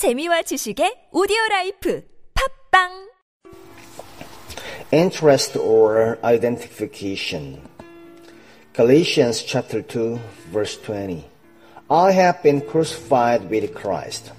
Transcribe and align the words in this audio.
재미와 0.00 0.40
지식의 0.48 1.10
오디오 1.12 1.36
라이프 1.50 2.02
팝빵 2.32 3.10
interest 4.92 5.58
or 5.58 6.16
identification. 6.24 7.60
Galatians 8.72 9.44
chapter 9.44 9.82
2 9.82 10.18
verse 10.50 10.78
20. 10.80 11.28
I 11.90 12.12
have 12.12 12.42
been 12.42 12.62
crucified 12.62 13.50
with 13.50 13.74
Christ. 13.74 14.32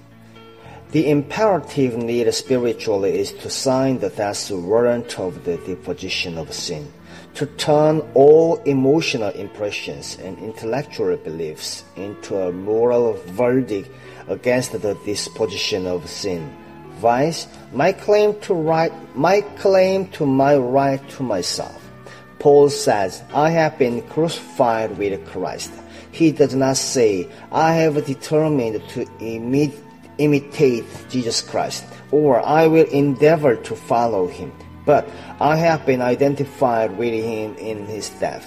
The 0.92 1.10
imperative 1.10 1.98
need 1.98 2.32
spiritually 2.34 3.20
is 3.20 3.32
to 3.34 3.50
sign 3.50 4.00
the 4.00 4.10
death 4.10 4.52
warrant 4.52 5.20
of 5.20 5.46
the 5.46 5.58
deposition 5.58 6.38
of 6.38 6.54
sin, 6.54 6.92
to 7.36 7.46
turn 7.46 8.02
all 8.14 8.58
emotional 8.64 9.30
impressions 9.30 10.18
and 10.22 10.38
intellectual 10.40 11.16
beliefs 11.18 11.86
into 11.96 12.38
a 12.38 12.52
moral 12.52 13.14
verdict 13.28 13.90
against 14.28 14.74
the 14.74 14.96
disposition 15.06 15.88
of 15.88 16.10
sin 16.10 16.58
vice, 17.02 17.48
my 17.74 17.92
claim 17.92 18.40
to 18.42 18.54
right, 18.54 18.94
my 19.16 19.42
claim 19.58 20.08
to 20.10 20.26
my 20.26 20.56
right 20.56 21.02
to 21.10 21.24
myself. 21.24 21.82
Paul 22.38 22.70
says, 22.70 23.24
I 23.34 23.50
have 23.50 23.78
been 23.78 24.02
crucified 24.04 24.98
with 24.98 25.26
Christ. 25.26 25.72
He 26.12 26.32
does 26.32 26.54
not 26.54 26.78
say, 26.78 27.28
I 27.52 27.74
have 27.74 28.06
determined 28.06 28.88
to 28.90 29.06
imi- 29.20 29.74
imitate 30.18 30.86
Jesus 31.10 31.42
Christ, 31.42 31.86
or 32.12 32.46
I 32.46 32.68
will 32.68 32.88
endeavor 32.88 33.56
to 33.56 33.76
follow 33.76 34.28
him, 34.28 34.52
but 34.86 35.10
I 35.40 35.56
have 35.56 35.86
been 35.86 36.02
identified 36.02 36.98
with 36.98 37.14
him 37.14 37.56
in 37.56 37.86
his 37.86 38.10
death. 38.10 38.46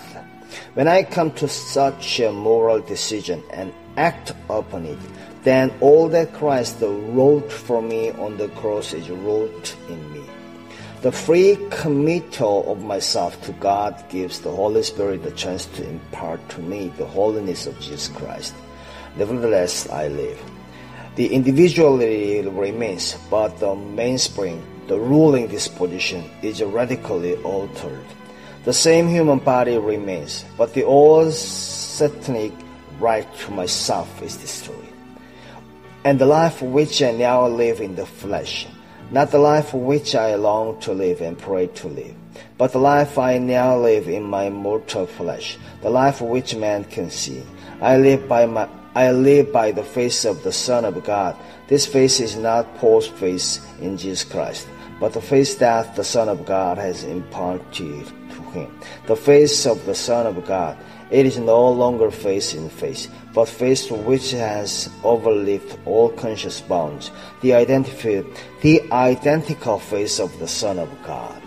When 0.74 0.88
I 0.88 1.02
come 1.02 1.32
to 1.32 1.48
such 1.48 2.20
a 2.20 2.32
moral 2.32 2.80
decision 2.80 3.42
and 3.50 3.72
act 3.96 4.32
upon 4.48 4.86
it, 4.86 4.98
then 5.42 5.72
all 5.80 6.08
that 6.08 6.32
Christ 6.34 6.78
wrote 6.80 7.52
for 7.52 7.82
me 7.82 8.10
on 8.12 8.36
the 8.36 8.48
cross 8.48 8.92
is 8.92 9.10
wrote 9.10 9.76
in 9.88 10.12
me. 10.12 10.24
The 11.02 11.12
free 11.12 11.58
committal 11.70 12.64
of 12.72 12.82
myself 12.82 13.40
to 13.42 13.52
God 13.52 14.02
gives 14.08 14.40
the 14.40 14.50
Holy 14.50 14.82
Spirit 14.82 15.22
the 15.22 15.32
chance 15.32 15.66
to 15.66 15.86
impart 15.86 16.40
to 16.50 16.60
me 16.60 16.88
the 16.96 17.04
holiness 17.04 17.66
of 17.66 17.78
Jesus 17.78 18.08
Christ. 18.08 18.54
Nevertheless, 19.16 19.86
I 19.90 20.08
live. 20.08 20.42
The 21.16 21.32
individuality 21.32 22.42
remains, 22.42 23.16
but 23.30 23.58
the 23.60 23.74
mainspring, 23.74 24.62
the 24.88 24.98
ruling 24.98 25.46
disposition, 25.46 26.28
is 26.42 26.62
radically 26.62 27.36
altered. 27.42 28.04
The 28.64 28.72
same 28.72 29.08
human 29.08 29.38
body 29.38 29.78
remains, 29.78 30.44
but 30.56 30.74
the 30.74 30.84
old 30.84 31.34
satanic 31.34 32.52
right 32.98 33.26
to 33.38 33.50
myself 33.52 34.22
is 34.22 34.36
destroyed 34.36 34.94
and 36.04 36.18
the 36.18 36.26
life 36.26 36.60
which 36.60 37.02
I 37.02 37.12
now 37.12 37.46
live 37.48 37.80
in 37.80 37.96
the 37.96 38.04
flesh, 38.04 38.66
not 39.10 39.30
the 39.30 39.38
life 39.38 39.72
which 39.72 40.14
I 40.14 40.34
long 40.34 40.78
to 40.80 40.92
live 40.92 41.22
and 41.22 41.38
pray 41.38 41.66
to 41.66 41.88
live, 41.88 42.14
but 42.58 42.72
the 42.72 42.78
life 42.78 43.18
I 43.18 43.38
now 43.38 43.78
live 43.78 44.06
in 44.06 44.22
my 44.22 44.50
mortal 44.50 45.06
flesh, 45.06 45.56
the 45.80 45.88
life 45.88 46.20
which 46.20 46.54
man 46.54 46.84
can 46.84 47.10
see. 47.10 47.42
I 47.80 47.96
live 47.96 48.28
by 48.28 48.44
my 48.44 48.68
I 48.94 49.10
live 49.10 49.52
by 49.52 49.72
the 49.72 49.82
face 49.82 50.24
of 50.24 50.42
the 50.42 50.52
Son 50.52 50.84
of 50.84 51.02
God. 51.04 51.36
This 51.66 51.86
face 51.86 52.20
is 52.20 52.36
not 52.36 52.76
Paul's 52.76 53.08
face 53.08 53.60
in 53.80 53.96
Jesus 53.96 54.24
Christ, 54.24 54.68
but 55.00 55.12
the 55.12 55.20
face 55.20 55.56
that 55.56 55.96
the 55.96 56.04
Son 56.04 56.28
of 56.28 56.46
God 56.46 56.78
has 56.78 57.04
imparted 57.04 57.72
to 57.72 58.42
him. 58.52 58.78
The 59.06 59.16
face 59.16 59.66
of 59.66 59.84
the 59.86 59.94
Son 59.94 60.26
of 60.26 60.46
God 60.46 60.76
it 61.10 61.26
is 61.26 61.38
no 61.38 61.70
longer 61.70 62.10
face 62.10 62.54
in 62.54 62.68
face, 62.68 63.08
but 63.34 63.48
face 63.48 63.90
which 63.90 64.32
has 64.32 64.88
overleaped 65.02 65.78
all 65.84 66.08
conscious 66.10 66.60
bounds, 66.60 67.10
the, 67.42 67.52
the 68.62 68.82
identical 68.90 69.78
face 69.78 70.18
of 70.18 70.36
the 70.38 70.48
Son 70.48 70.78
of 70.78 70.90
God. 71.06 71.43